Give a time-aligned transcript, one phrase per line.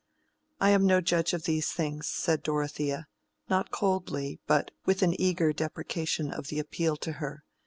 [0.59, 3.05] "I am no judge of these things," said Dorothea,
[3.51, 7.43] not coldly, but with an eager deprecation of the appeal to her.